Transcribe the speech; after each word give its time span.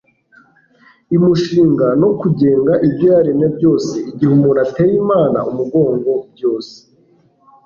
imushinga 1.15 1.87
no 2.01 2.09
kugenga 2.19 2.73
ibyo 2.87 3.07
yaremye 3.13 3.47
byose. 3.55 3.93
igihe 4.09 4.31
muntu 4.39 4.59
ateye 4.65 4.93
imana 5.03 5.39
umugongo, 5.51 6.11
byose 6.33 6.75